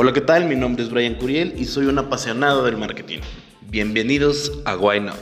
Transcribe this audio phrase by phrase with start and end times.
[0.00, 0.46] Hola, ¿qué tal?
[0.46, 3.18] Mi nombre es Brian Curiel y soy un apasionado del marketing.
[3.62, 5.18] Bienvenidos a Why Not.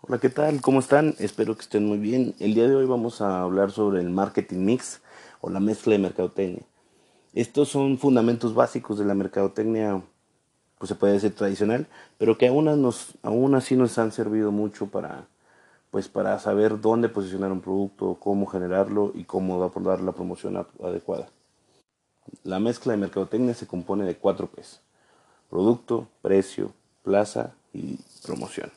[0.00, 0.62] Hola, ¿qué tal?
[0.62, 1.14] ¿Cómo están?
[1.18, 2.34] Espero que estén muy bien.
[2.40, 5.02] El día de hoy vamos a hablar sobre el marketing mix
[5.42, 6.62] o la mezcla de mercadotecnia.
[7.34, 10.00] Estos son fundamentos básicos de la mercadotecnia,
[10.78, 12.90] pues se puede decir tradicional, pero que aún,
[13.22, 15.26] aún así nos han servido mucho para,
[15.96, 21.30] pues para saber dónde posicionar un producto, cómo generarlo y cómo dar la promoción adecuada.
[22.44, 24.82] La mezcla de mercadotecnia se compone de cuatro P's.
[25.48, 28.70] Producto, precio, plaza y promoción.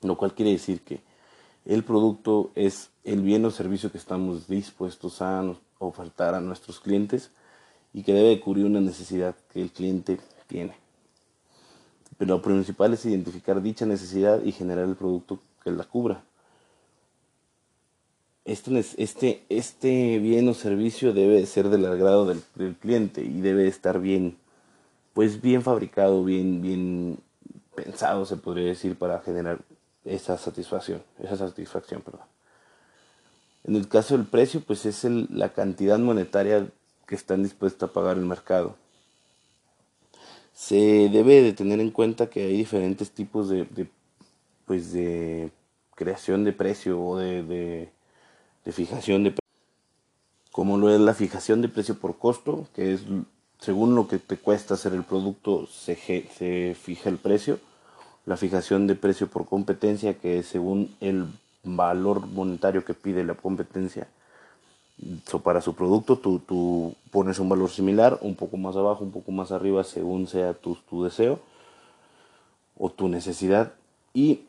[0.00, 1.02] Lo cual quiere decir que
[1.66, 7.30] el producto es el bien o servicio que estamos dispuestos a ofertar a nuestros clientes
[7.92, 10.78] y que debe cubrir una necesidad que el cliente tiene.
[12.16, 16.22] Pero lo principal es identificar dicha necesidad y generar el producto que la cubra.
[18.44, 23.68] Este, este, este bien o servicio debe ser del agrado del, del, cliente y debe
[23.68, 24.38] estar bien,
[25.12, 27.18] pues bien fabricado, bien, bien
[27.74, 29.60] pensado, se podría decir, para generar
[30.04, 32.26] esa satisfacción, esa satisfacción, perdón.
[33.64, 36.66] En el caso del precio, pues es el, la cantidad monetaria
[37.06, 38.76] que están dispuestos a pagar el mercado.
[40.54, 43.88] Se debe de tener en cuenta que hay diferentes tipos de, de
[44.70, 45.50] pues de
[45.96, 49.50] creación de precio o de, de, fijación de precio.
[50.52, 53.00] Como lo es la fijación de precio por costo, que es
[53.58, 57.58] según lo que te cuesta hacer el producto, se, se fija el precio.
[58.26, 61.26] La fijación de precio por competencia, que es según el
[61.64, 64.06] valor monetario que pide la competencia
[65.28, 69.10] so, para su producto, tú, tú, pones un valor similar, un poco más abajo, un
[69.10, 71.40] poco más arriba, según sea tu, tu deseo
[72.78, 73.72] o tu necesidad.
[74.14, 74.42] Y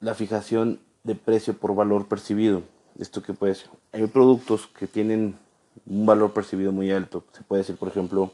[0.00, 2.62] la fijación de precio por valor percibido.
[2.98, 3.70] ¿Esto qué puede ser?
[3.92, 5.36] Hay productos que tienen
[5.86, 7.24] un valor percibido muy alto.
[7.32, 8.32] Se puede decir, por ejemplo,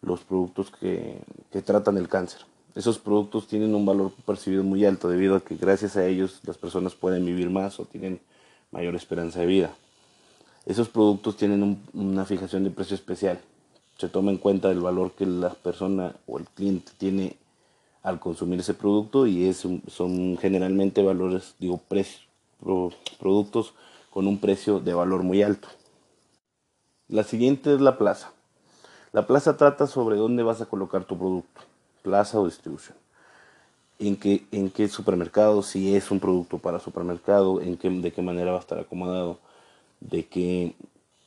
[0.00, 1.20] los productos que,
[1.50, 2.42] que tratan el cáncer
[2.74, 6.56] esos productos tienen un valor percibido muy alto debido a que gracias a ellos las
[6.56, 8.20] personas pueden vivir más o tienen
[8.70, 9.74] mayor esperanza de vida.
[10.64, 13.40] Esos productos tienen un, una fijación de precio especial.
[13.98, 17.36] Se toma en cuenta el valor que la persona o el cliente tiene
[18.02, 22.26] al consumir ese producto y es, son generalmente valores, digo, precios,
[23.18, 23.74] productos
[24.10, 25.68] con un precio de valor muy alto.
[27.08, 28.32] La siguiente es la plaza.
[29.12, 31.60] La plaza trata sobre dónde vas a colocar tu producto
[32.02, 32.96] plaza o distribución.
[33.98, 38.20] En qué, en qué supermercado, si es un producto para supermercado, en qué, de qué
[38.20, 39.38] manera va a estar acomodado,
[40.00, 40.74] de qué,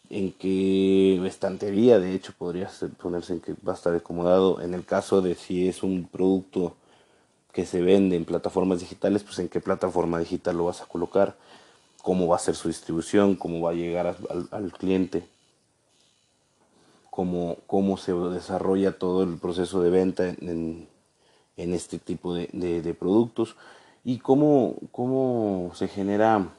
[0.10, 2.70] en qué estantería, de hecho, podría
[3.02, 4.62] ponerse en que va a estar acomodado.
[4.62, 6.76] En el caso de si es un producto
[7.52, 11.36] que se vende en plataformas digitales, pues en qué plataforma digital lo vas a colocar,
[12.02, 15.24] cómo va a ser su distribución, cómo va a llegar al, al cliente
[17.16, 20.86] cómo, cómo se desarrolla todo el proceso de venta en,
[21.56, 23.56] en este tipo de, de, de, productos
[24.04, 26.50] y cómo, cómo se genera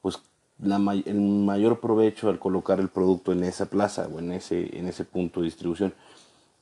[0.00, 0.20] pues
[0.60, 0.76] la,
[1.06, 5.04] el mayor provecho al colocar el producto en esa plaza o en ese, en ese
[5.04, 5.94] punto de distribución.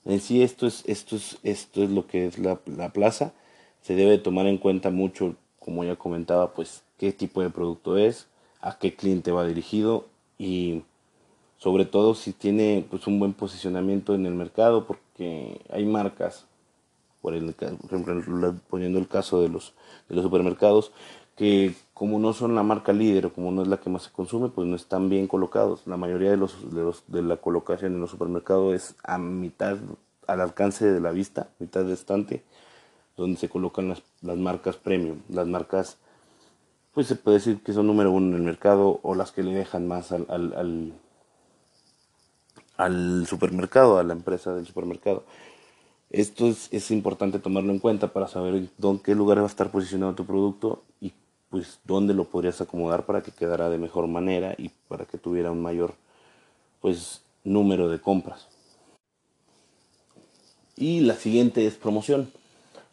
[0.05, 3.33] En sí esto es, esto es, esto es lo que es la, la plaza.
[3.83, 8.27] Se debe tomar en cuenta mucho, como ya comentaba, pues qué tipo de producto es,
[8.61, 10.07] a qué cliente va dirigido
[10.39, 10.83] y
[11.59, 16.45] sobre todo si tiene pues un buen posicionamiento en el mercado porque hay marcas
[17.23, 19.73] por, el, ejemplo poniendo el caso de los
[20.09, 20.93] de los supermercados
[21.37, 24.11] que como no son la marca líder o como no es la que más se
[24.11, 27.95] consume pues no están bien colocados la mayoría de los de, los, de la colocación
[27.95, 29.77] en los supermercados es a mitad
[30.27, 32.43] al alcance de la vista mitad de estante
[33.17, 35.99] donde se colocan las, las marcas premium las marcas
[36.95, 39.53] pues se puede decir que son número uno en el mercado o las que le
[39.53, 40.93] dejan más al, al, al
[42.77, 45.25] al supermercado, a la empresa del supermercado.
[46.11, 49.71] Esto es, es importante tomarlo en cuenta para saber en qué lugar va a estar
[49.71, 51.13] posicionado tu producto y
[51.51, 55.51] pues dónde lo podrías acomodar para que quedara de mejor manera y para que tuviera
[55.51, 55.95] un mayor
[56.81, 58.49] pues número de compras.
[60.77, 62.31] Y la siguiente es promoción.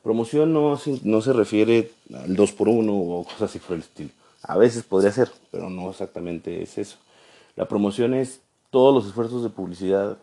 [0.04, 4.10] Promoción no, no se refiere al 2x1 o cosas así por el estilo.
[4.42, 6.98] A veces podría ser, pero no exactamente es eso.
[7.56, 10.18] La promoción es todos los esfuerzos de publicidad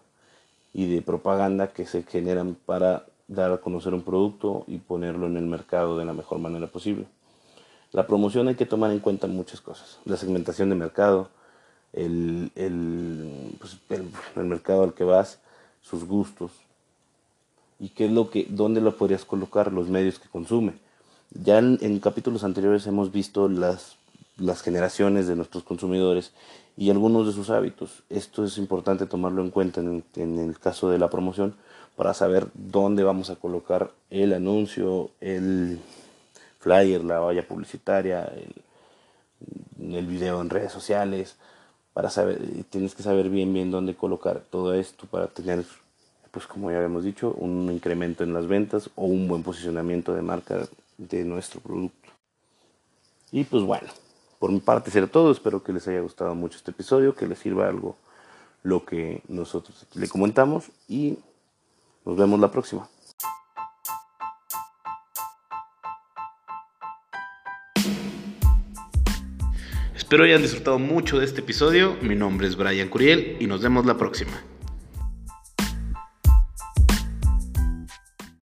[0.72, 5.36] y de propaganda que se generan para dar a conocer un producto y ponerlo en
[5.36, 7.06] el mercado de la mejor manera posible.
[7.92, 9.98] La promoción hay que tomar en cuenta muchas cosas.
[10.04, 11.28] La segmentación de mercado,
[11.92, 12.50] el,
[13.58, 15.38] pues, el, el mercado al que vas,
[15.82, 16.52] sus gustos
[17.78, 20.74] y qué es lo que, dónde lo podrías colocar, los medios que consume.
[21.30, 23.96] Ya en, en capítulos anteriores hemos visto las
[24.40, 26.32] las generaciones de nuestros consumidores
[26.76, 28.02] y algunos de sus hábitos.
[28.08, 31.54] Esto es importante tomarlo en cuenta en, el caso de la promoción
[31.96, 35.78] para saber dónde vamos a colocar el anuncio, el
[36.60, 38.30] flyer, la valla publicitaria,
[39.78, 41.36] el, video en redes sociales,
[41.92, 42.38] para saber,
[42.70, 45.64] tienes que saber bien bien dónde colocar todo esto para tener,
[46.30, 50.22] pues como ya habíamos dicho, un incremento en las ventas o un buen posicionamiento de
[50.22, 50.68] marca
[50.98, 52.08] de nuestro producto.
[53.32, 53.88] Y pues bueno,
[54.38, 55.30] por mi parte será todo.
[55.30, 57.96] Espero que les haya gustado mucho este episodio, que les sirva algo
[58.62, 61.18] lo que nosotros le comentamos y
[62.04, 62.88] nos vemos la próxima.
[70.00, 71.94] Espero hayan disfrutado mucho de este episodio.
[72.00, 74.32] Mi nombre es Brian Curiel y nos vemos la próxima.